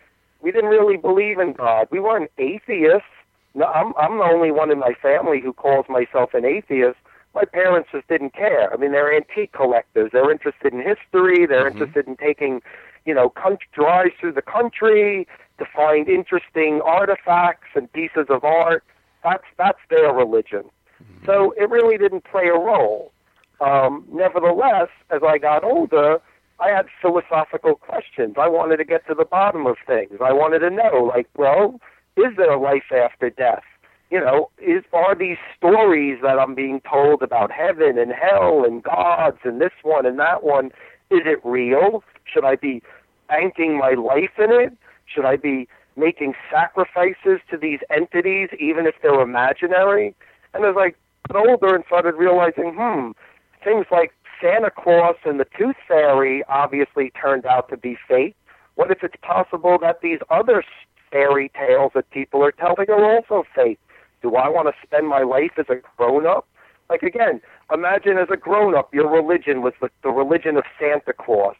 [0.40, 1.88] We didn't really believe in God.
[1.90, 3.08] We weren't atheists.
[3.54, 6.96] No, I'm, I'm the only one in my family who calls myself an atheist.
[7.34, 8.72] My parents just didn't care.
[8.72, 10.10] I mean, they're antique collectors.
[10.12, 11.46] They're interested in history.
[11.46, 11.82] They're mm-hmm.
[11.82, 12.62] interested in taking,
[13.04, 15.26] you know, country, drives through the country
[15.58, 18.84] to find interesting artifacts and pieces of art.
[19.22, 20.64] That's that's their religion.
[21.02, 21.26] Mm-hmm.
[21.26, 23.12] So it really didn't play a role.
[23.61, 26.18] Um, nevertheless, as I got older,
[26.61, 28.34] I had philosophical questions.
[28.38, 30.18] I wanted to get to the bottom of things.
[30.24, 31.80] I wanted to know, like, well,
[32.16, 33.62] is there a life after death?
[34.11, 38.82] You know, is are these stories that I'm being told about heaven and hell and
[38.82, 40.66] gods and this one and that one,
[41.11, 42.02] is it real?
[42.24, 42.82] Should I be
[43.28, 44.76] banking my life in it?
[45.06, 50.14] Should I be making sacrifices to these entities, even if they're imaginary?
[50.54, 50.94] And as I
[51.30, 53.11] got older and started realizing, hmm,
[53.68, 58.34] things like Santa Claus and the Tooth Fairy obviously turned out to be fake.
[58.76, 60.62] What if it's possible that these other
[61.10, 63.78] fairy tales that people are telling are also fake?
[64.22, 66.46] Do I want to spend my life as a grown up?
[66.88, 67.40] Like again,
[67.72, 71.56] imagine as a grown up, your religion was the, the religion of Santa Claus.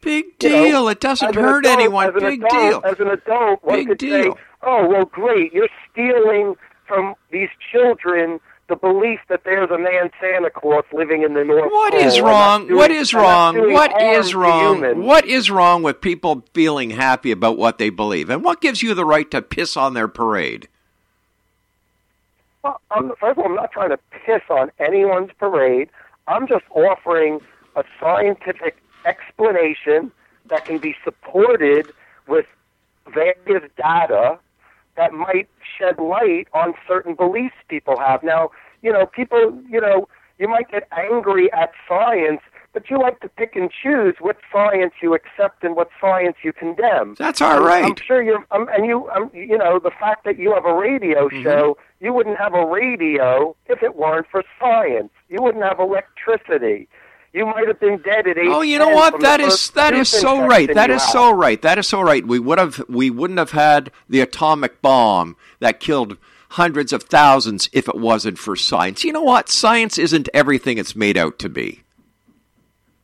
[0.00, 0.88] Big You know, deal.
[0.88, 2.08] it doesn't hurt adult- anyone.
[2.08, 2.82] An Big adult, deal.
[2.84, 4.32] As an adult, one Big could deal.
[4.34, 5.52] say, "Oh, well, great.
[5.52, 6.54] You're stealing
[6.88, 8.40] from these children
[8.72, 12.20] the belief that there's a man Santa Claus living in the North What Pole, is
[12.22, 12.66] wrong?
[12.66, 13.72] doing- What is wrong?
[13.72, 15.04] What is wrong?
[15.04, 18.30] What is wrong with people feeling happy about what they believe?
[18.30, 20.68] And what gives you the right to piss on their parade?
[22.64, 25.90] Well, I'm, first of all, I'm not trying to piss on anyone's parade.
[26.26, 27.40] I'm just offering
[27.76, 30.10] a scientific explanation
[30.46, 31.92] that can be supported
[32.26, 32.46] with
[33.12, 34.38] various data
[34.96, 38.22] that might shed light on certain beliefs people have.
[38.22, 38.50] Now,
[38.82, 42.40] you know, people, you know, you might get angry at science,
[42.72, 46.52] but you like to pick and choose what science you accept and what science you
[46.52, 47.14] condemn.
[47.18, 47.84] That's all right.
[47.84, 50.74] I'm- sure you're, um, and you, um, you know, the fact that you have a
[50.74, 51.42] radio Mm-hmm.
[51.42, 55.10] show, you wouldn't have a radio if it weren't for science.
[55.28, 56.88] You wouldn't have electricity.
[57.32, 58.48] You might have been dead at age.
[58.48, 59.20] Oh, you know 10 what?
[59.20, 60.72] That is that is so right.
[60.72, 61.60] That is so right.
[61.62, 62.26] That is so right.
[62.26, 66.18] We would have we wouldn't have had the atomic bomb that killed
[66.50, 69.02] hundreds of thousands if it wasn't for science.
[69.02, 69.48] You know what?
[69.48, 71.82] Science isn't everything it's made out to be.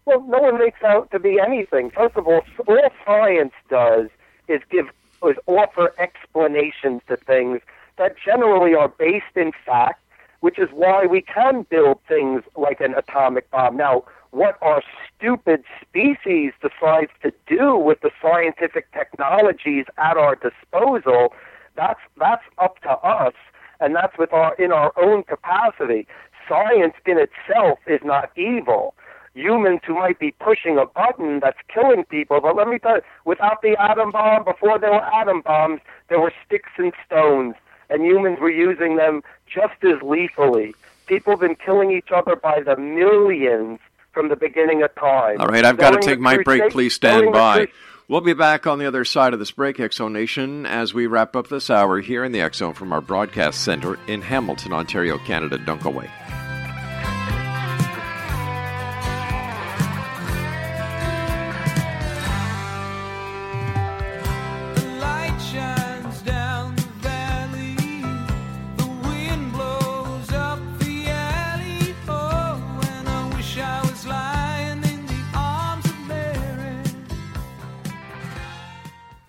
[0.05, 1.91] Well, no one makes out to be anything.
[1.91, 4.09] First of all, all science does
[4.47, 4.89] is give
[5.25, 7.61] is offer explanations to things
[7.97, 10.03] that generally are based in fact,
[10.41, 13.77] which is why we can build things like an atomic bomb.
[13.77, 14.83] Now, what our
[15.17, 21.35] stupid species decides to do with the scientific technologies at our disposal,
[21.77, 23.35] that's that's up to us,
[23.81, 26.07] and that's with our in our own capacity.
[26.49, 28.95] Science in itself is not evil
[29.35, 32.41] humans who might be pushing a button that's killing people.
[32.41, 36.21] But let me tell you, without the atom bomb, before there were atom bombs, there
[36.21, 37.55] were sticks and stones,
[37.89, 40.75] and humans were using them just as lethally.
[41.07, 43.79] People have been killing each other by the millions
[44.19, 45.41] from the beginning of time.
[45.41, 46.73] All right, I've got to take my break.
[46.73, 47.69] Please stand by.
[48.09, 51.07] We'll be back on the other side of this break, X Zone Nation, as we
[51.07, 55.19] wrap up this hour here in the Zone from our broadcast center in Hamilton, Ontario,
[55.19, 55.57] Canada.
[55.57, 55.81] Don't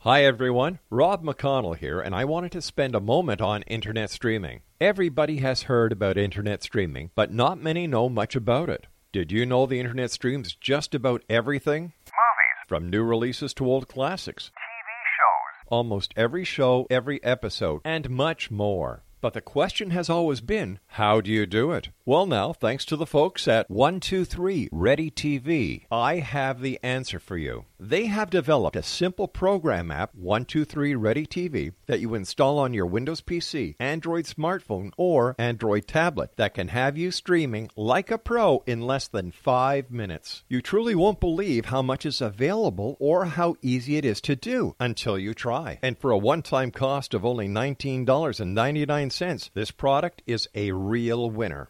[0.09, 4.61] Hi everyone, Rob McConnell here, and I wanted to spend a moment on internet streaming.
[4.81, 8.87] Everybody has heard about internet streaming, but not many know much about it.
[9.11, 11.93] Did you know the internet streams just about everything?
[12.07, 12.65] Movies.
[12.67, 14.45] From new releases to old classics.
[14.45, 15.67] TV shows.
[15.67, 19.03] Almost every show, every episode, and much more.
[19.21, 21.89] But the question has always been, how do you do it?
[22.03, 27.37] Well, now, thanks to the folks at 123 Ready TV, I have the answer for
[27.37, 27.65] you.
[27.81, 32.85] They have developed a simple program app, 123 Ready TV, that you install on your
[32.85, 38.63] Windows PC, Android smartphone, or Android tablet that can have you streaming like a pro
[38.65, 40.43] in less than five minutes.
[40.49, 44.75] You truly won't believe how much is available or how easy it is to do
[44.77, 45.79] until you try.
[45.81, 51.69] And for a one time cost of only $19.99, this product is a real winner.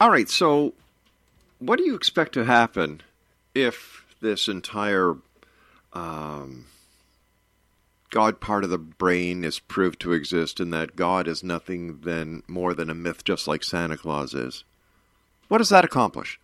[0.00, 0.74] All right, so
[1.60, 3.00] what do you expect to happen
[3.54, 5.14] if this entire
[5.92, 6.66] um,
[8.10, 12.42] God part of the brain is proved to exist and that God is nothing than
[12.48, 14.64] more than a myth, just like Santa Claus is?
[15.46, 16.40] What does that accomplish?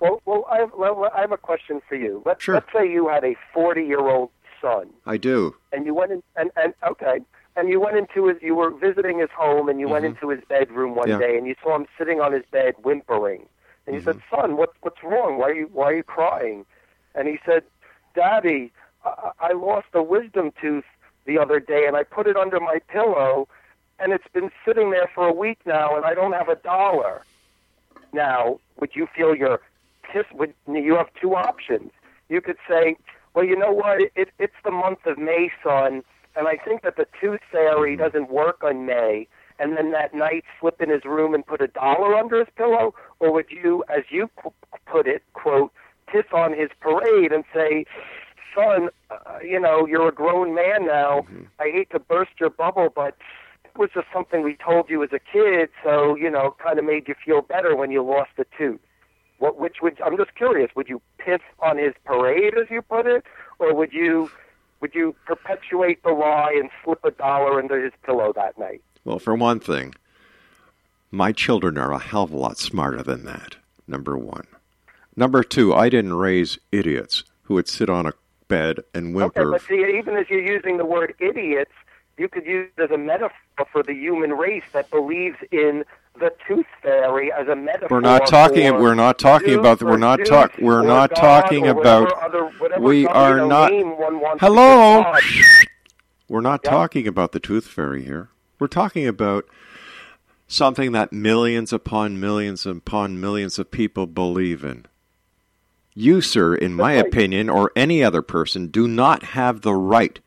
[0.00, 2.22] Well, well, I have, well, I have a question for you.
[2.26, 2.54] Let's, Sure.
[2.54, 4.30] let's say you had a 40-year-old
[4.60, 5.54] son, I do.
[5.72, 7.20] and you went in, and, and okay,
[7.56, 10.08] and you went into his, you were visiting his home, and you went Mhm.
[10.08, 11.18] into his bedroom one Yeah.
[11.18, 13.48] day, and you saw him sitting on his bed whimpering,
[13.86, 15.38] and you said, "Son, what, what's wrong?
[15.38, 16.66] Why are you, why are you crying?"
[17.14, 17.64] And he said,
[18.14, 18.72] "Daddy,
[19.04, 20.84] I, I lost a wisdom tooth
[21.24, 23.48] the other day, and I put it under my pillow,
[23.98, 27.22] and it's been sitting there for a week now, and I don't have a dollar."
[28.12, 29.60] Now, would you feel you're
[30.12, 30.32] pissed?
[30.34, 31.90] Would you have two options?
[32.28, 32.96] You could say,
[33.34, 34.00] "Well, you know what?
[34.14, 36.02] It, it's the month of May, son,
[36.34, 39.28] and I think that the tooth fairy doesn't work on May."
[39.58, 42.94] And then that night, slip in his room and put a dollar under his pillow,
[43.20, 44.28] or would you, as you
[44.84, 45.72] put it, quote,
[46.06, 47.86] piss on his parade and say,
[48.54, 51.26] "Son, uh, you know, you're a grown man now.
[51.58, 53.16] I hate to burst your bubble, but."
[53.64, 56.86] It was just something we told you as a kid, so you know, kind of
[56.86, 58.80] made you feel better when you lost a tooth.
[59.38, 60.70] What, which would I'm just curious.
[60.74, 63.24] Would you piss on his parade, as you put it,
[63.58, 64.30] or would you
[64.80, 68.82] would you perpetuate the lie and slip a dollar under his pillow that night?
[69.04, 69.94] Well, for one thing,
[71.10, 73.56] my children are a hell of a lot smarter than that.
[73.86, 74.46] Number one.
[75.14, 78.12] Number two, I didn't raise idiots who would sit on a
[78.48, 79.54] bed and whimper.
[79.54, 81.72] Okay, but see, even as you're using the word idiots,
[82.18, 85.84] you could use it as a metaphor for the human race that believes in
[86.18, 87.88] the tooth fairy as a metaphor.
[87.96, 88.74] We're not talking.
[88.74, 89.82] We're not talking about.
[89.82, 90.52] or We're not talk.
[90.58, 92.12] We're not God talking about.
[92.12, 93.72] other- we are not.
[93.72, 95.12] name one wants to Hello.
[96.28, 98.30] We're not talking about the tooth fairy here.
[98.58, 99.46] We're talking about
[100.48, 104.86] something that millions upon millions upon millions of people believe in.
[105.94, 110.20] You, sir, in my opinion, or any other person, do not have the right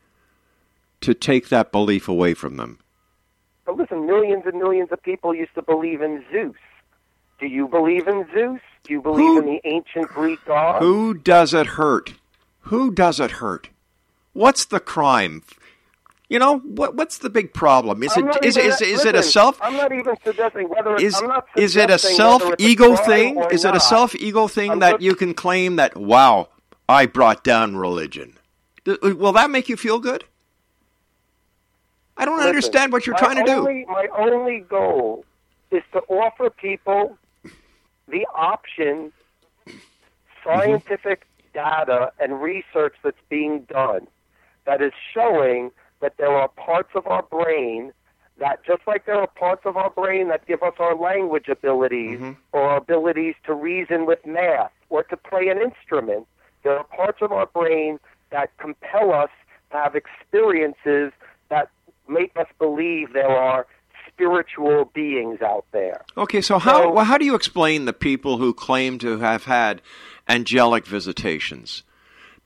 [1.00, 2.78] to take that belief away from them.
[3.70, 6.56] But listen, millions and millions of people used to believe in Zeus.
[7.38, 8.60] Do you believe in Zeus?
[8.82, 10.82] Do you believe in the ancient Greek god?
[10.82, 12.14] Who does it hurt?
[12.62, 13.68] Who does it hurt?
[14.32, 15.44] What's the crime?
[16.28, 16.96] You know what?
[16.96, 18.02] What's the big problem?
[18.02, 20.68] Is I'm it not is, even- is, is it a self I'm not even suggesting
[20.68, 23.40] whether is I'm not is it a suggesting self ego thing?
[23.52, 26.48] Is it a self ego thing I'm that you can claim that wow,
[26.88, 28.36] I brought down religion?
[28.84, 30.24] Uh, will that make you feel good?
[32.20, 35.24] I don't Listen, understand what you're trying to only, My only goal
[35.70, 37.16] is to offer people
[38.08, 39.10] the option,
[40.44, 44.06] scientific data and research that's being done
[44.66, 47.90] that is showing that there are parts of our brain
[48.38, 52.18] that just like there are parts of our brain that give us our language abilities
[52.18, 52.32] mm-hmm.
[52.52, 56.26] or our abilities to reason with math or to play an instrument,
[56.64, 57.98] there are parts of our brain
[58.30, 59.30] that compel us
[59.70, 61.12] to have experiences
[62.10, 63.66] make us believe there are
[64.08, 66.04] spiritual beings out there.
[66.16, 69.44] Okay, so how So- well, how do you explain the people who claim to have
[69.44, 69.80] had
[70.28, 71.82] angelic visitations?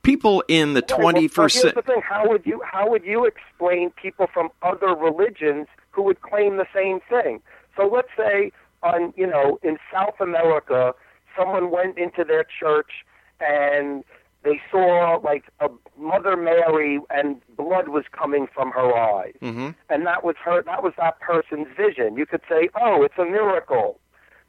[0.03, 2.61] People in the twenty first well, twenty but first here's the thing: how would you
[2.63, 7.41] how would you explain people from other religions who would claim the same thing?
[7.75, 8.51] So let's say
[8.83, 10.93] on you know in South America,
[11.35, 12.91] someone went into their church
[13.39, 14.03] and
[14.45, 15.67] they saw like a
[15.99, 19.69] Mother Mary and blood was coming from her eyes, Mm-hmm.
[19.89, 22.15] and that was her that was that person's vision.
[22.15, 23.99] You could say, oh, it's a miracle.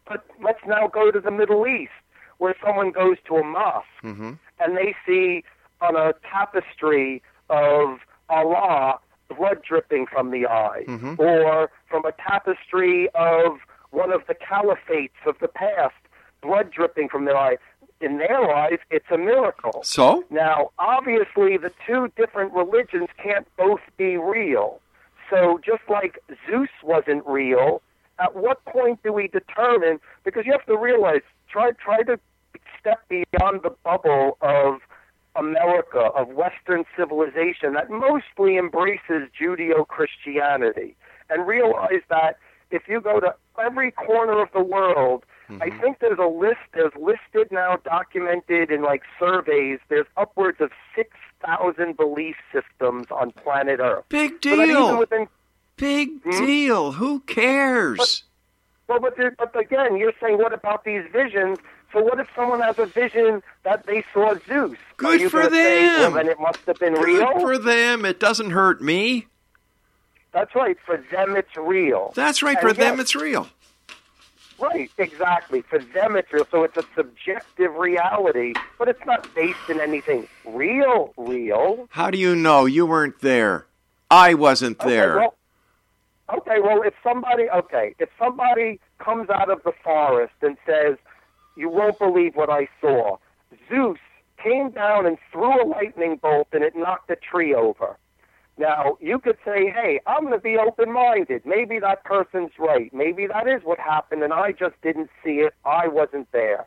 [0.09, 1.91] But let's now go to the Middle East,
[2.39, 4.33] where someone goes to a mosque Mm-hmm.
[4.61, 5.43] and they see
[5.81, 8.99] on a tapestry of Allah
[9.37, 11.19] blood dripping from the eye, Mhm.
[11.19, 13.59] or from a tapestry of
[13.91, 15.95] one of the caliphates of the past,
[16.43, 17.57] blood dripping from their eye.
[18.01, 19.81] In their eyes, it's a miracle.
[19.83, 20.25] So?
[20.31, 24.81] Now, obviously, the two different religions can't both be real.
[25.31, 27.81] So, just like Zeus wasn't real,
[28.19, 29.99] at what point do we determine?
[30.25, 32.19] Because you have to realize, try try to
[32.79, 34.81] step beyond the bubble of
[35.35, 40.97] America, of Western civilization that mostly embraces Judeo Christianity,
[41.29, 42.39] and realize that
[42.71, 45.25] if you go to every corner of the world,
[45.61, 50.71] I think there's a list, there's listed now, documented in like surveys, there's upwards of
[50.95, 54.05] 6,000 belief systems on planet Earth.
[54.09, 54.99] Big deal.
[54.99, 55.29] within-
[55.77, 56.31] Big Hmm?
[56.47, 56.93] deal.
[56.93, 58.25] Who cares?
[58.89, 61.59] Well, but, but again, you're saying, what about these visions?
[61.93, 64.77] So what if someone has a vision that they saw Zeus?
[64.97, 66.13] Good for gonna say, well, them.
[66.15, 67.41] then it must have been Good real.
[67.41, 68.05] for them.
[68.05, 69.27] It doesn't hurt me.
[70.33, 70.77] That's right.
[70.85, 72.13] For them, it's real.
[72.15, 72.57] That's right.
[72.59, 73.49] And For them, it's real.
[74.59, 75.63] Right, exactly.
[75.69, 76.47] For them, it's real.
[76.51, 81.87] So it's a subjective reality, but it's not based in anything real, real.
[81.91, 83.67] How do you know you weren't there?
[84.11, 85.17] I wasn't Okay, there.
[85.17, 85.35] well,
[86.39, 90.97] okay, well, if somebody, okay, if somebody comes out of the forest and says,
[91.57, 93.19] "You won't believe what I saw,"
[93.69, 93.99] Zeus
[94.43, 97.97] came down and threw a lightning bolt and it knocked a tree over.
[98.59, 101.45] Now, you could say, hey, I'm going to be open minded.
[101.45, 102.93] Maybe that person's right.
[102.93, 105.55] Maybe that is what happened, and I just didn't see it.
[105.65, 106.67] I wasn't there.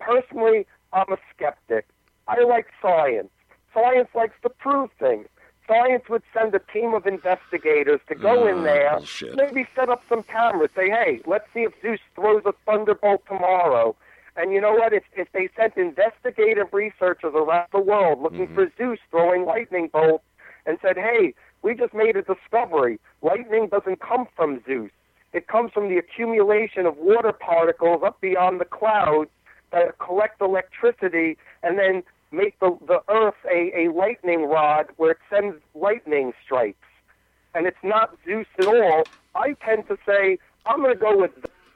[0.00, 1.86] Personally, I'm a skeptic.
[2.28, 3.30] I like science.
[3.72, 5.26] Science likes to prove things.
[5.66, 9.90] Science would send a team of investigators to go in ah, there, oh, maybe set
[9.90, 13.94] up some cameras, say, hey, let's see if Zeus throws a thunderbolt tomorrow.
[14.36, 14.94] And you know what?
[14.94, 18.54] If, if they sent investigative researchers around the world looking mm-hmm.
[18.54, 20.24] for Zeus throwing lightning bolts
[20.66, 22.98] and said, hey, we just made a discovery.
[23.22, 24.90] Lightning doesn't come from Zeus.
[25.32, 29.30] It comes from the accumulation of water particles up beyond the clouds
[29.72, 35.18] that collect electricity and then make the, the earth a, a lightning rod where it
[35.30, 36.78] sends lightning strikes.
[37.54, 39.08] And it's not Zeus at all.
[39.34, 41.30] I tend to say, I'm going to go with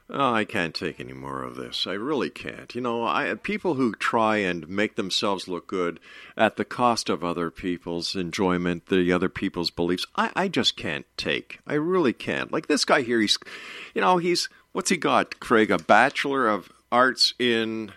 [0.09, 1.87] Oh, I can't take any more of this.
[1.87, 2.75] I really can't.
[2.75, 5.99] You know, I people who try and make themselves look good
[6.35, 11.05] at the cost of other people's enjoyment, the other people's beliefs, I, I just can't
[11.15, 11.59] take.
[11.65, 12.51] I really can't.
[12.51, 13.37] Like this guy here, he's,
[13.93, 15.71] you know, he's what's he got, Craig?
[15.71, 17.93] A bachelor of arts in,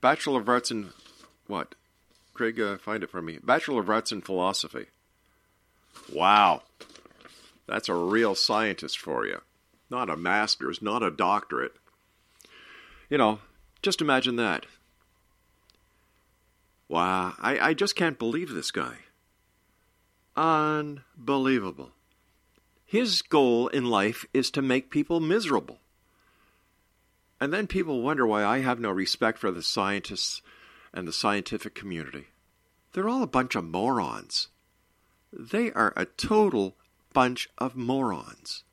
[0.00, 0.90] bachelor of arts in,
[1.46, 1.76] what?
[2.34, 3.38] Craig, uh, find it for me.
[3.42, 4.86] Bachelor of arts in philosophy.
[6.12, 6.62] Wow,
[7.66, 9.40] that's a real scientist for you
[9.90, 11.76] not a master's, not a doctorate.
[13.08, 13.40] You know,
[13.82, 14.66] just imagine that.
[16.88, 18.96] Wow, I, I just can't believe this guy.
[20.36, 21.90] Unbelievable.
[22.84, 25.78] His goal in life is to make people miserable.
[27.40, 30.42] And then people wonder why I have no respect for the scientists
[30.92, 32.28] and the scientific community.
[32.92, 34.48] They're all a bunch of morons.
[35.32, 36.76] They are a total
[37.12, 38.64] bunch of morons.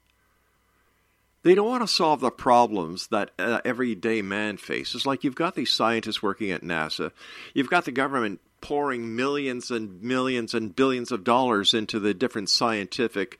[1.45, 5.05] They don't want to solve the problems that uh, everyday man faces.
[5.05, 7.11] Like you've got these scientists working at NASA,
[7.53, 12.49] you've got the government pouring millions and millions and billions of dollars into the different
[12.49, 13.39] scientific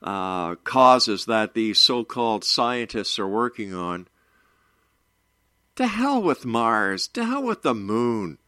[0.00, 4.06] uh, causes that these so called scientists are working on.
[5.74, 8.38] To hell with Mars, to hell with the moon.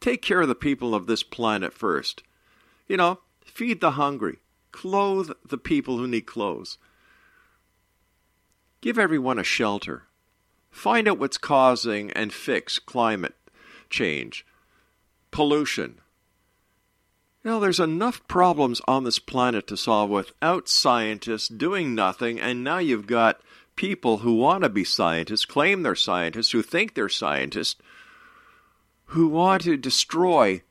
[0.00, 2.22] Take care of the people of this planet first.
[2.88, 4.38] You know, feed the hungry,
[4.72, 6.78] clothe the people who need clothes.
[8.80, 10.04] Give everyone a shelter.
[10.70, 13.34] Find out what's causing and fix climate
[13.88, 14.44] change,
[15.30, 16.00] pollution.
[17.42, 22.64] You know, there's enough problems on this planet to solve without scientists doing nothing, and
[22.64, 23.40] now you've got
[23.76, 27.76] people who want to be scientists, claim they're scientists, who think they're scientists,
[29.10, 30.62] who want to destroy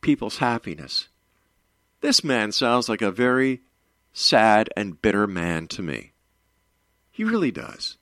[0.00, 1.08] people's happiness.
[2.00, 3.60] This man sounds like a very
[4.12, 6.12] sad and bitter man to me.
[7.16, 7.96] He really does.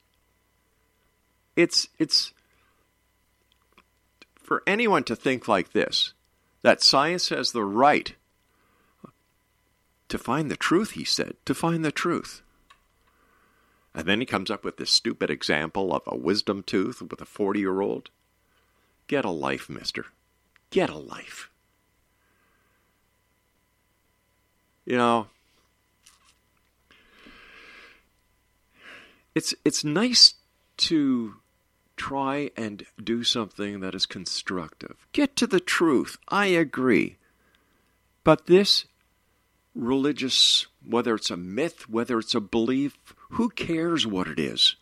[1.54, 2.32] It's it's
[4.34, 6.14] for anyone to think like this
[6.62, 8.16] that science has the right
[10.08, 12.42] to find the truth, he said, to find the truth.
[13.94, 17.24] And then he comes up with this stupid example of a wisdom tooth with a
[17.24, 18.10] 40 year old.
[19.06, 20.06] Get a life, mister.
[20.70, 21.50] Get a life.
[24.84, 25.28] You know,
[29.34, 30.34] it's it's nice
[30.76, 31.36] to
[31.96, 35.06] try and do something that is constructive.
[35.12, 36.18] Get to the truth.
[36.28, 37.16] I agree.
[38.24, 38.86] But this
[39.74, 42.96] religious, whether it's a myth, whether it's a belief,
[43.30, 44.76] who cares what it is?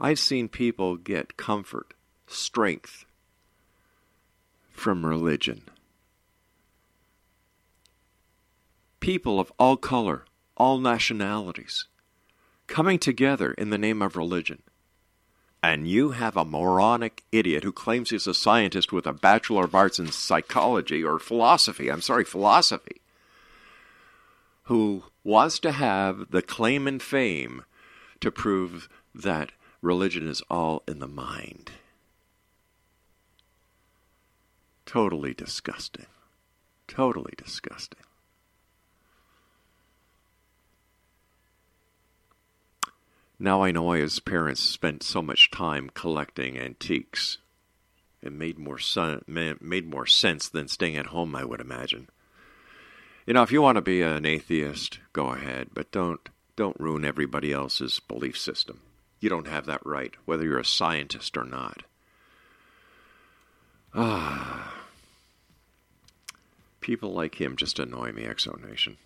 [0.00, 1.94] I've seen people get comfort,
[2.28, 3.04] strength
[4.70, 5.62] from religion.
[9.00, 10.24] People of all color,
[10.58, 11.86] all nationalities,
[12.66, 14.62] coming together in the name of religion.
[15.62, 19.74] And you have a moronic idiot who claims he's a scientist with a Bachelor of
[19.74, 23.00] Arts in psychology or philosophy, I'm sorry, philosophy,
[24.64, 27.64] who wants to have the claim and fame
[28.20, 31.72] to prove that religion is all in the mind.
[34.86, 36.06] Totally disgusting.
[36.86, 38.00] Totally disgusting.
[43.38, 47.38] Now I know why his parents spent so much time collecting antiques.
[48.20, 48.80] It made more
[49.28, 52.08] made more sense than staying at home, I would imagine.
[53.26, 57.04] You know, if you want to be an atheist, go ahead, but don't don't ruin
[57.04, 58.80] everybody else's belief system.
[59.20, 61.84] You don't have that right, whether you're a scientist or not.
[63.94, 64.74] Ah.
[66.80, 68.96] People like him just annoy me, X Zone Nation.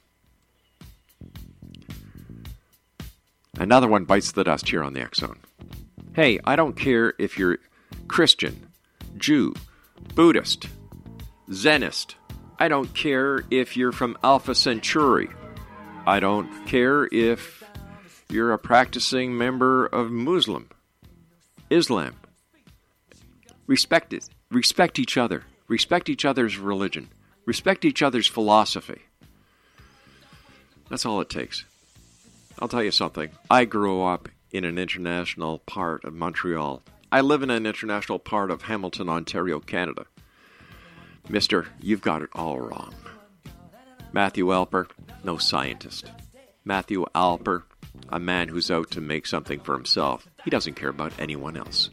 [3.63, 5.39] Another one bites the dust here on the Zone.
[6.15, 7.59] Hey, I don't care if you're
[8.09, 8.67] Christian,
[9.19, 9.55] Jew,
[10.17, 10.67] Buddhist,
[11.49, 12.17] Zenist.
[12.59, 15.29] I don't care if you're from Alpha Centauri.
[16.09, 17.63] I don't care if
[18.29, 20.69] you're a practicing member of Muslim,
[21.71, 22.17] Islam.
[23.69, 24.29] Respect it.
[24.51, 25.45] Respect each other.
[25.69, 27.11] Respect each other's religion.
[27.47, 29.03] Respect each other's philosophy.
[30.89, 31.65] That's all it takes.
[32.59, 33.31] I'll tell you something.
[33.51, 36.83] I grew up in an international part of Montreal.
[37.11, 40.07] I live in an international part of Hamilton, Ontario, Canada.
[41.29, 42.95] Mister, you've got it all wrong.
[44.13, 44.89] Matthew Alper,
[45.25, 46.11] no scientist.
[46.65, 47.63] Matthew Alper,
[48.09, 50.29] a man who's out to make something for himself.
[50.45, 51.91] He doesn't care about anyone else.